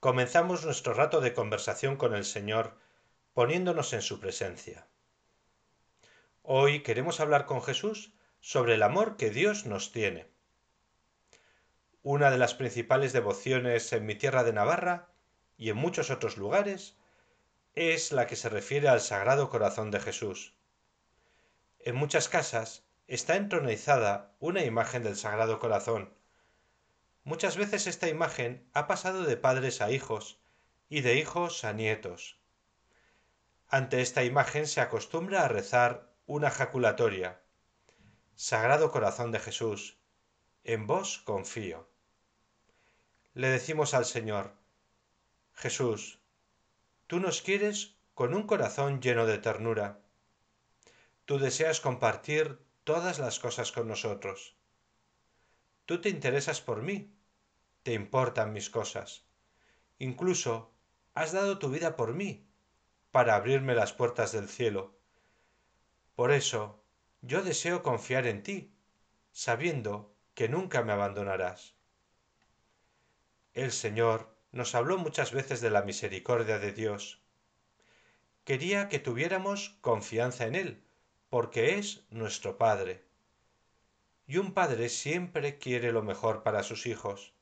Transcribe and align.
comenzamos 0.00 0.64
nuestro 0.64 0.94
rato 0.94 1.20
de 1.20 1.34
conversación 1.34 1.96
con 1.96 2.14
el 2.14 2.24
Señor 2.24 2.74
poniéndonos 3.34 3.92
en 3.92 4.00
su 4.00 4.18
presencia. 4.18 4.88
Hoy 6.42 6.82
queremos 6.82 7.20
hablar 7.20 7.44
con 7.44 7.62
Jesús 7.62 8.14
sobre 8.40 8.74
el 8.74 8.82
amor 8.82 9.18
que 9.18 9.28
Dios 9.28 9.66
nos 9.66 9.92
tiene. 9.92 10.26
Una 12.02 12.30
de 12.30 12.38
las 12.38 12.54
principales 12.54 13.12
devociones 13.12 13.92
en 13.92 14.06
mi 14.06 14.14
tierra 14.14 14.42
de 14.42 14.54
Navarra 14.54 15.10
y 15.58 15.68
en 15.68 15.76
muchos 15.76 16.08
otros 16.08 16.38
lugares 16.38 16.96
es 17.74 18.10
la 18.10 18.26
que 18.26 18.36
se 18.36 18.48
refiere 18.48 18.88
al 18.88 19.02
Sagrado 19.02 19.50
Corazón 19.50 19.90
de 19.90 20.00
Jesús. 20.00 20.54
En 21.78 21.94
muchas 21.94 22.30
casas 22.30 22.86
está 23.06 23.36
entronizada 23.36 24.34
una 24.40 24.64
imagen 24.64 25.02
del 25.02 25.16
Sagrado 25.16 25.58
Corazón. 25.58 26.14
Muchas 27.30 27.56
veces 27.56 27.86
esta 27.86 28.08
imagen 28.08 28.68
ha 28.72 28.88
pasado 28.88 29.22
de 29.22 29.36
padres 29.36 29.80
a 29.80 29.92
hijos 29.92 30.40
y 30.88 31.02
de 31.02 31.14
hijos 31.14 31.62
a 31.62 31.72
nietos. 31.72 32.40
Ante 33.68 34.00
esta 34.00 34.24
imagen 34.24 34.66
se 34.66 34.80
acostumbra 34.80 35.44
a 35.44 35.48
rezar 35.48 36.12
una 36.26 36.50
jaculatoria. 36.50 37.40
Sagrado 38.34 38.90
Corazón 38.90 39.30
de 39.30 39.38
Jesús, 39.38 40.00
en 40.64 40.88
vos 40.88 41.18
confío. 41.18 41.88
Le 43.34 43.46
decimos 43.46 43.94
al 43.94 44.06
Señor, 44.06 44.56
Jesús, 45.52 46.18
tú 47.06 47.20
nos 47.20 47.42
quieres 47.42 47.94
con 48.14 48.34
un 48.34 48.42
corazón 48.42 49.00
lleno 49.00 49.24
de 49.24 49.38
ternura. 49.38 50.00
Tú 51.26 51.38
deseas 51.38 51.78
compartir 51.80 52.58
todas 52.82 53.20
las 53.20 53.38
cosas 53.38 53.70
con 53.70 53.86
nosotros. 53.86 54.56
Tú 55.86 56.00
te 56.00 56.08
interesas 56.08 56.60
por 56.60 56.82
mí, 56.82 57.16
te 57.82 57.92
importan 57.94 58.52
mis 58.52 58.70
cosas. 58.70 59.24
Incluso 59.98 60.72
has 61.14 61.32
dado 61.32 61.58
tu 61.58 61.70
vida 61.70 61.96
por 61.96 62.14
mí, 62.14 62.46
para 63.10 63.34
abrirme 63.34 63.74
las 63.74 63.92
puertas 63.92 64.32
del 64.32 64.48
cielo 64.48 65.00
por 66.20 66.32
eso 66.32 66.84
yo 67.22 67.42
deseo 67.42 67.82
confiar 67.82 68.26
en 68.26 68.42
ti, 68.42 68.74
sabiendo 69.32 70.14
que 70.34 70.50
nunca 70.50 70.82
me 70.82 70.92
abandonarás. 70.92 71.76
El 73.54 73.72
Señor 73.72 74.36
nos 74.52 74.74
habló 74.74 74.98
muchas 74.98 75.32
veces 75.32 75.62
de 75.62 75.70
la 75.70 75.80
misericordia 75.80 76.58
de 76.58 76.72
Dios. 76.72 77.22
Quería 78.44 78.90
que 78.90 78.98
tuviéramos 78.98 79.78
confianza 79.80 80.46
en 80.46 80.56
Él, 80.56 80.84
porque 81.30 81.78
es 81.78 82.04
nuestro 82.10 82.58
Padre. 82.58 83.02
Y 84.26 84.36
un 84.36 84.52
Padre 84.52 84.90
siempre 84.90 85.56
quiere 85.56 85.90
lo 85.90 86.02
mejor 86.02 86.42
para 86.42 86.62
sus 86.62 86.84
hijos. 86.84 87.32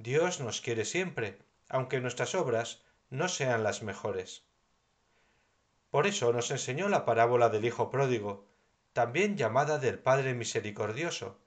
Dios 0.00 0.38
nos 0.38 0.60
quiere 0.60 0.84
siempre, 0.84 1.40
aunque 1.68 2.00
nuestras 2.00 2.36
obras 2.36 2.82
no 3.10 3.28
sean 3.28 3.64
las 3.64 3.82
mejores. 3.82 4.44
Por 5.90 6.06
eso 6.06 6.32
nos 6.32 6.52
enseñó 6.52 6.88
la 6.88 7.04
parábola 7.04 7.48
del 7.48 7.64
Hijo 7.64 7.90
pródigo, 7.90 8.46
también 8.92 9.36
llamada 9.36 9.78
del 9.78 9.98
Padre 9.98 10.34
Misericordioso, 10.34 11.40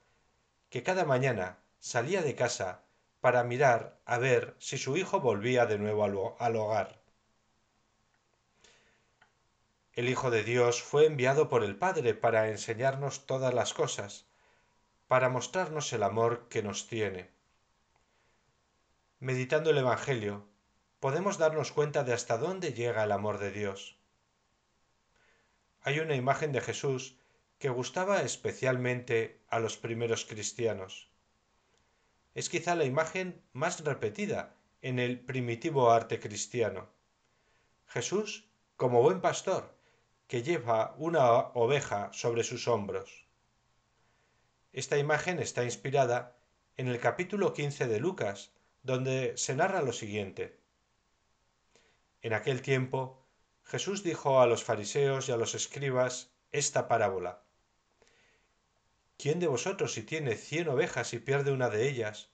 que 0.68 0.82
cada 0.82 1.06
mañana 1.06 1.60
salía 1.80 2.20
de 2.20 2.34
casa 2.34 2.82
para 3.22 3.42
mirar 3.42 3.98
a 4.04 4.18
ver 4.18 4.54
si 4.58 4.76
su 4.76 4.98
hijo 4.98 5.20
volvía 5.20 5.64
de 5.64 5.78
nuevo 5.78 6.36
al 6.38 6.56
hogar. 6.56 7.00
El 9.94 10.10
Hijo 10.10 10.30
de 10.30 10.44
Dios 10.44 10.82
fue 10.82 11.06
enviado 11.06 11.48
por 11.48 11.64
el 11.64 11.76
Padre 11.76 12.12
para 12.12 12.50
enseñarnos 12.50 13.24
todas 13.24 13.54
las 13.54 13.72
cosas, 13.72 14.26
para 15.08 15.30
mostrarnos 15.30 15.90
el 15.94 16.02
amor 16.02 16.48
que 16.50 16.62
nos 16.62 16.86
tiene. 16.86 17.30
Meditando 19.22 19.70
el 19.70 19.78
Evangelio, 19.78 20.46
podemos 21.00 21.38
darnos 21.38 21.72
cuenta 21.72 22.04
de 22.04 22.12
hasta 22.12 22.36
dónde 22.36 22.74
llega 22.74 23.04
el 23.04 23.12
amor 23.12 23.38
de 23.38 23.52
Dios 23.52 24.02
hay 25.82 25.98
una 25.98 26.14
imagen 26.14 26.52
de 26.52 26.60
Jesús 26.60 27.16
que 27.58 27.68
gustaba 27.68 28.22
especialmente 28.22 29.40
a 29.48 29.58
los 29.58 29.76
primeros 29.76 30.24
cristianos. 30.24 31.10
Es 32.34 32.48
quizá 32.48 32.74
la 32.74 32.84
imagen 32.84 33.42
más 33.52 33.84
repetida 33.84 34.54
en 34.80 34.98
el 34.98 35.20
primitivo 35.20 35.90
arte 35.90 36.20
cristiano. 36.20 36.88
Jesús 37.86 38.48
como 38.76 39.02
buen 39.02 39.20
pastor 39.20 39.76
que 40.28 40.42
lleva 40.42 40.94
una 40.98 41.28
oveja 41.54 42.10
sobre 42.12 42.44
sus 42.44 42.68
hombros. 42.68 43.26
Esta 44.72 44.98
imagen 44.98 45.40
está 45.40 45.64
inspirada 45.64 46.36
en 46.76 46.88
el 46.88 47.00
capítulo 47.00 47.52
15 47.52 47.86
de 47.86 48.00
Lucas, 48.00 48.52
donde 48.82 49.36
se 49.36 49.54
narra 49.54 49.82
lo 49.82 49.92
siguiente. 49.92 50.58
En 52.22 52.32
aquel 52.32 52.62
tiempo 52.62 53.22
Jesús 53.64 54.02
dijo 54.02 54.40
a 54.40 54.46
los 54.46 54.64
fariseos 54.64 55.28
y 55.28 55.32
a 55.32 55.36
los 55.36 55.54
escribas 55.54 56.32
esta 56.50 56.88
parábola. 56.88 57.42
¿Quién 59.16 59.38
de 59.38 59.46
vosotros 59.46 59.92
si 59.92 60.02
tiene 60.02 60.34
cien 60.34 60.68
ovejas 60.68 61.14
y 61.14 61.18
pierde 61.18 61.52
una 61.52 61.70
de 61.70 61.88
ellas, 61.88 62.30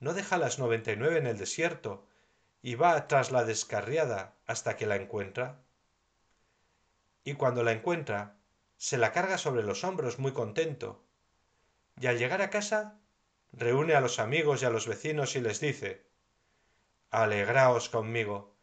no 0.00 0.14
deja 0.14 0.38
las 0.38 0.58
noventa 0.58 0.92
y 0.92 0.96
nueve 0.96 1.18
en 1.18 1.26
el 1.26 1.38
desierto 1.38 2.06
y 2.62 2.76
va 2.76 3.06
tras 3.08 3.30
la 3.30 3.44
descarriada 3.44 4.34
hasta 4.46 4.76
que 4.76 4.86
la 4.86 4.96
encuentra? 4.96 5.62
Y 7.24 7.34
cuando 7.34 7.62
la 7.62 7.72
encuentra, 7.72 8.38
se 8.76 8.98
la 8.98 9.12
carga 9.12 9.38
sobre 9.38 9.62
los 9.62 9.84
hombros 9.84 10.18
muy 10.18 10.32
contento, 10.32 11.04
y 12.00 12.06
al 12.06 12.18
llegar 12.18 12.42
a 12.42 12.50
casa, 12.50 12.98
reúne 13.56 13.94
a 13.94 14.00
los 14.00 14.18
amigos 14.18 14.62
y 14.62 14.64
a 14.66 14.70
los 14.70 14.86
vecinos 14.86 15.36
y 15.36 15.40
les 15.40 15.60
dice, 15.60 16.06
Alegraos 17.10 17.88
conmigo, 17.88 18.56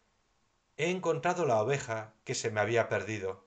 he 0.78 0.90
encontrado 0.90 1.46
la 1.46 1.62
oveja 1.62 2.14
que 2.24 2.36
se 2.36 2.52
me 2.52 2.60
había 2.60 2.90
perdido. 2.90 3.46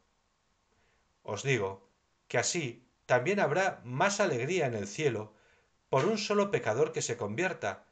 Os 1.23 1.43
digo 1.43 1.89
que 2.29 2.39
así 2.39 2.89
también 3.07 3.41
habrá 3.41 3.81
más 3.85 4.21
alegría 4.21 4.67
en 4.67 4.75
el 4.75 4.87
cielo 4.87 5.35
por 5.91 6.07
un 6.07 6.19
solo 6.19 6.51
pecador 6.51 6.93
que 6.93 7.03
se 7.03 7.17
convierta, 7.17 7.87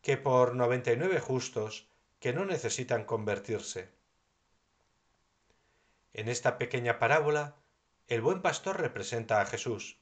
que 0.00 0.16
por 0.16 0.54
noventa 0.54 0.92
y 0.92 0.96
nueve 0.96 1.20
justos 1.20 1.88
que 2.18 2.32
no 2.32 2.44
necesitan 2.44 3.04
convertirse. 3.04 3.90
En 6.12 6.28
esta 6.28 6.58
pequeña 6.58 6.98
parábola, 6.98 7.56
el 8.06 8.20
buen 8.20 8.40
pastor 8.40 8.80
representa 8.80 9.40
a 9.40 9.46
Jesús, 9.46 9.98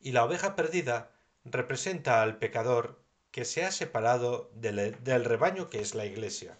y 0.00 0.12
la 0.12 0.24
oveja 0.24 0.56
perdida 0.56 1.15
representa 1.50 2.22
al 2.22 2.38
pecador 2.38 3.00
que 3.30 3.44
se 3.44 3.64
ha 3.64 3.70
separado 3.70 4.50
del, 4.54 5.24
rebaño 5.24 5.70
que 5.70 5.80
es 5.80 5.94
la 5.94 6.04
iglesia. 6.04 6.58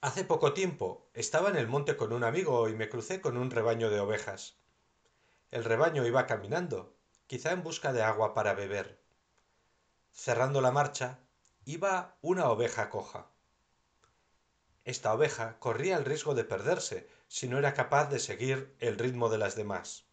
Hace 0.00 0.24
poco 0.24 0.52
tiempo 0.52 1.06
estaba 1.14 1.50
en 1.50 1.56
el 1.56 1.68
monte 1.68 1.96
con 1.96 2.12
un 2.12 2.24
amigo 2.24 2.68
y 2.68 2.74
me 2.74 2.88
crucé 2.88 3.20
con 3.20 3.36
un 3.36 3.50
rebaño 3.50 3.90
de 3.90 4.00
ovejas. 4.00 4.56
El 5.50 5.64
rebaño 5.64 6.06
iba 6.06 6.26
caminando, 6.26 6.96
quizá 7.26 7.52
en 7.52 7.62
busca 7.62 7.92
de 7.92 8.02
agua 8.02 8.34
para 8.34 8.54
beber. 8.54 8.98
Cerrando 10.12 10.60
la 10.60 10.72
marcha, 10.72 11.18
iba 11.64 12.16
una 12.22 12.48
oveja 12.48 12.88
coja. 12.88 13.26
Esta 14.84 15.12
oveja 15.12 15.58
corría 15.58 15.98
el 15.98 16.04
riesgo 16.04 16.34
de 16.34 16.44
perderse 16.44 17.08
si 17.28 17.46
no 17.46 17.58
era 17.58 17.74
capaz 17.74 18.06
de 18.06 18.18
seguir 18.18 18.74
el 18.80 18.98
ritmo 18.98 19.28
de 19.28 19.38
las 19.38 19.54
demás. 19.54 20.09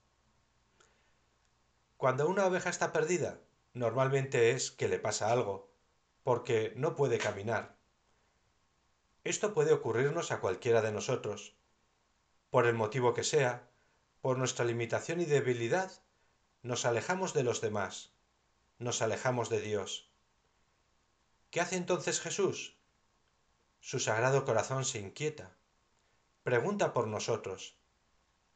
Cuando 1.98 2.28
una 2.28 2.46
oveja 2.46 2.70
está 2.70 2.94
perdida, 2.94 3.40
normalmente 3.74 4.52
es 4.52 4.72
que 4.72 4.88
le 4.88 5.00
pasa 5.00 5.32
algo, 5.32 5.70
porque 6.24 6.74
no 6.76 6.96
puede 6.96 7.18
caminar 7.18 7.78
esto 9.28 9.54
puede 9.54 9.74
ocurrirnos 9.74 10.32
a 10.32 10.40
cualquiera 10.40 10.82
de 10.82 10.94
nosotros. 10.94 11.54
Por 12.50 12.66
el 12.66 12.76
motivo 12.76 13.14
que 13.14 13.26
sea, 13.26 13.70
por 14.22 14.38
nuestra 14.38 14.64
limitación 14.64 15.20
y 15.20 15.26
debilidad, 15.26 15.92
nos 16.62 16.86
alejamos 16.86 17.34
de 17.34 17.44
los 17.44 17.60
demás, 17.60 18.14
nos 18.80 19.02
alejamos 19.02 19.50
de 19.50 19.60
Dios. 19.60 20.10
¿Qué 21.52 21.60
hace 21.60 21.76
entonces 21.76 22.22
Jesús? 22.22 22.78
Su 23.82 24.00
sagrado 24.00 24.46
corazón 24.46 24.86
se 24.86 25.00
inquieta, 25.00 25.58
pregunta 26.44 26.94
por 26.94 27.08
nosotros, 27.08 27.76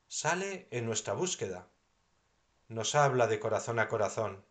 sale 0.07 0.69
en 0.71 0.85
nuestra 0.85 1.13
búsqueda, 1.13 1.67
nos 2.71 2.95
habla 2.95 3.27
de 3.27 3.41
corazón 3.41 3.79
a 3.79 3.89
corazón. 3.89 4.45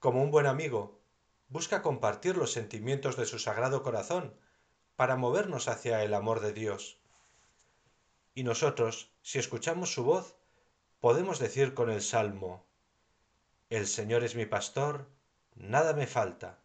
Como 0.00 0.20
un 0.20 0.32
buen 0.32 0.46
amigo, 0.46 1.00
busca 1.48 1.80
compartir 1.80 2.36
los 2.36 2.50
sentimientos 2.50 3.16
de 3.16 3.24
su 3.24 3.38
sagrado 3.38 3.84
corazón 3.84 4.34
para 4.96 5.14
movernos 5.14 5.68
hacia 5.68 6.02
el 6.02 6.12
amor 6.12 6.40
de 6.40 6.52
Dios. 6.52 7.00
Y 8.34 8.42
nosotros, 8.42 9.12
si 9.22 9.38
escuchamos 9.38 9.94
su 9.94 10.02
voz, 10.02 10.34
podemos 10.98 11.38
decir 11.38 11.72
con 11.72 11.88
el 11.88 12.02
Salmo, 12.02 12.66
El 13.70 13.86
Señor 13.86 14.24
es 14.24 14.34
mi 14.34 14.46
pastor, 14.46 15.08
nada 15.54 15.92
me 15.92 16.08
falta. 16.08 16.58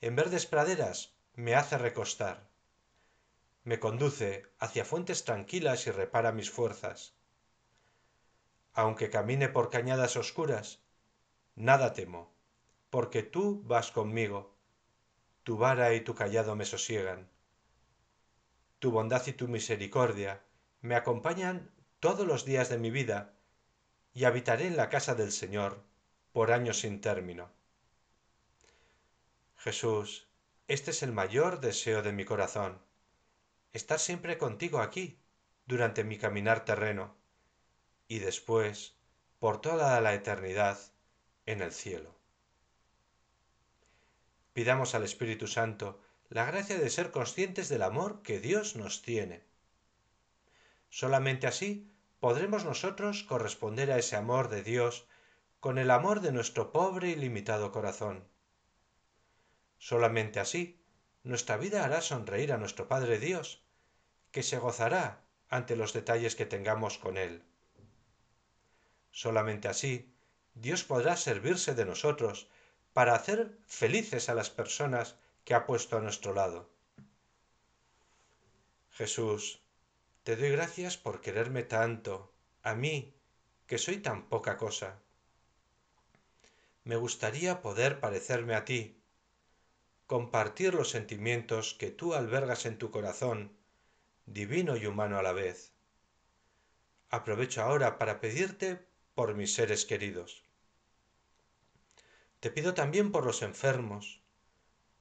En 0.00 0.14
verdes 0.14 0.46
praderas 0.46 1.16
me 1.34 1.56
hace 1.56 1.78
recostar. 1.78 2.48
Me 3.64 3.80
conduce 3.80 4.46
hacia 4.60 4.84
fuentes 4.84 5.24
tranquilas 5.24 5.88
y 5.88 5.90
repara 5.90 6.30
mis 6.30 6.50
fuerzas. 6.50 7.19
Aunque 8.80 9.10
camine 9.10 9.50
por 9.50 9.68
cañadas 9.68 10.16
oscuras, 10.16 10.80
nada 11.54 11.92
temo, 11.92 12.32
porque 12.88 13.22
tú 13.22 13.62
vas 13.66 13.90
conmigo, 13.90 14.56
tu 15.42 15.58
vara 15.58 15.92
y 15.92 16.00
tu 16.00 16.14
callado 16.14 16.56
me 16.56 16.64
sosiegan. 16.64 17.28
Tu 18.78 18.90
bondad 18.90 19.26
y 19.26 19.34
tu 19.34 19.48
misericordia 19.48 20.42
me 20.80 20.96
acompañan 20.96 21.70
todos 21.98 22.26
los 22.26 22.46
días 22.46 22.70
de 22.70 22.78
mi 22.78 22.90
vida, 22.90 23.34
y 24.14 24.24
habitaré 24.24 24.66
en 24.66 24.78
la 24.78 24.88
casa 24.88 25.14
del 25.14 25.30
Señor 25.30 25.84
por 26.32 26.50
años 26.50 26.80
sin 26.80 27.02
término. 27.02 27.50
Jesús, 29.58 30.26
este 30.68 30.92
es 30.92 31.02
el 31.02 31.12
mayor 31.12 31.60
deseo 31.60 32.00
de 32.02 32.12
mi 32.12 32.24
corazón, 32.24 32.80
estar 33.74 33.98
siempre 33.98 34.38
contigo 34.38 34.80
aquí, 34.80 35.20
durante 35.66 36.02
mi 36.02 36.16
caminar 36.16 36.64
terreno, 36.64 37.19
y 38.10 38.18
después, 38.18 38.96
por 39.38 39.60
toda 39.60 40.00
la 40.00 40.12
eternidad, 40.14 40.76
en 41.46 41.62
el 41.62 41.72
cielo. 41.72 42.12
Pidamos 44.52 44.96
al 44.96 45.04
Espíritu 45.04 45.46
Santo 45.46 46.00
la 46.28 46.44
gracia 46.44 46.76
de 46.76 46.90
ser 46.90 47.12
conscientes 47.12 47.68
del 47.68 47.84
amor 47.84 48.22
que 48.22 48.40
Dios 48.40 48.74
nos 48.74 49.02
tiene. 49.02 49.44
Solamente 50.88 51.46
así 51.46 51.88
podremos 52.18 52.64
nosotros 52.64 53.22
corresponder 53.22 53.92
a 53.92 53.98
ese 53.98 54.16
amor 54.16 54.48
de 54.48 54.64
Dios 54.64 55.06
con 55.60 55.78
el 55.78 55.92
amor 55.92 56.20
de 56.20 56.32
nuestro 56.32 56.72
pobre 56.72 57.10
y 57.10 57.14
limitado 57.14 57.70
corazón. 57.70 58.26
Solamente 59.78 60.40
así 60.40 60.82
nuestra 61.22 61.56
vida 61.56 61.84
hará 61.84 62.00
sonreír 62.00 62.52
a 62.52 62.58
nuestro 62.58 62.88
Padre 62.88 63.20
Dios, 63.20 63.62
que 64.32 64.42
se 64.42 64.58
gozará 64.58 65.22
ante 65.48 65.76
los 65.76 65.92
detalles 65.92 66.34
que 66.34 66.44
tengamos 66.44 66.98
con 66.98 67.16
Él. 67.16 67.44
Solamente 69.10 69.68
así 69.68 70.12
Dios 70.54 70.84
podrá 70.84 71.16
servirse 71.16 71.74
de 71.74 71.84
nosotros 71.84 72.48
para 72.92 73.14
hacer 73.14 73.56
felices 73.66 74.28
a 74.28 74.34
las 74.34 74.50
personas 74.50 75.16
que 75.44 75.54
ha 75.54 75.66
puesto 75.66 75.96
a 75.96 76.00
nuestro 76.00 76.34
lado. 76.34 76.68
Jesús, 78.90 79.62
te 80.24 80.36
doy 80.36 80.50
gracias 80.50 80.96
por 80.96 81.20
quererme 81.20 81.62
tanto, 81.62 82.32
a 82.62 82.74
mí, 82.74 83.14
que 83.66 83.78
soy 83.78 83.98
tan 83.98 84.28
poca 84.28 84.56
cosa. 84.56 84.98
Me 86.84 86.96
gustaría 86.96 87.62
poder 87.62 88.00
parecerme 88.00 88.54
a 88.54 88.64
ti, 88.64 89.00
compartir 90.06 90.74
los 90.74 90.90
sentimientos 90.90 91.74
que 91.74 91.90
tú 91.90 92.14
albergas 92.14 92.66
en 92.66 92.78
tu 92.78 92.90
corazón, 92.90 93.56
divino 94.26 94.76
y 94.76 94.86
humano 94.86 95.18
a 95.18 95.22
la 95.22 95.32
vez. 95.32 95.72
Aprovecho 97.10 97.62
ahora 97.62 97.96
para 97.96 98.20
pedirte 98.20 98.89
por 99.20 99.34
mis 99.34 99.52
seres 99.52 99.84
queridos. 99.84 100.46
Te 102.40 102.50
pido 102.50 102.72
también 102.72 103.12
por 103.12 103.26
los 103.26 103.42
enfermos, 103.42 104.22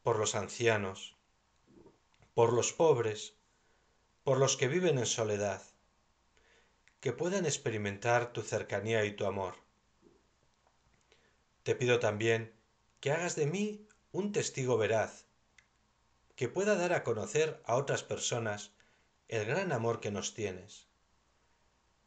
por 0.04 0.20
los 0.20 0.36
ancianos, 0.36 1.16
por 2.34 2.52
los 2.52 2.74
pobres, 2.74 3.36
por 4.26 4.38
los 4.38 4.58
que 4.58 4.68
viven 4.68 4.98
en 4.98 5.06
soledad, 5.06 5.62
que 7.00 7.14
puedan 7.14 7.46
experimentar 7.46 8.34
tu 8.34 8.42
cercanía 8.42 9.06
y 9.06 9.14
tu 9.14 9.26
amor. 9.26 9.56
Te 11.64 11.74
pido 11.74 12.00
también 12.00 12.54
que 13.00 13.14
hagas 13.14 13.38
de 13.38 13.46
mí 13.46 13.88
un 14.12 14.34
testigo 14.34 14.78
veraz, 14.78 15.28
que 16.36 16.50
pueda 16.50 16.76
dar 16.76 16.92
a 16.92 17.06
conocer 17.06 17.62
a 17.64 17.78
otras 17.78 18.04
personas 18.04 18.74
el 19.30 19.46
gran 19.46 19.72
amor 19.72 20.02
que 20.02 20.12
nos 20.12 20.34
tienes. 20.34 20.90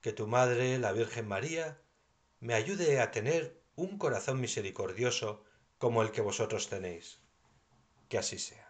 Que 0.02 0.12
tu 0.12 0.26
Madre, 0.26 0.78
la 0.78 0.92
Virgen 0.92 1.26
María, 1.26 1.78
me 2.42 2.54
ayude 2.54 3.00
a 3.00 3.12
tener 3.12 3.62
un 3.76 3.98
corazón 3.98 4.40
misericordioso 4.40 5.44
como 5.78 6.02
el 6.02 6.10
que 6.10 6.22
vosotros 6.22 6.68
tenéis. 6.68 7.20
Que 8.08 8.18
así 8.18 8.36
sea. 8.36 8.61